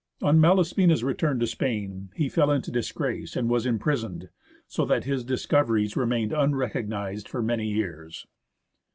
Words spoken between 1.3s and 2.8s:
to Spain, he fell into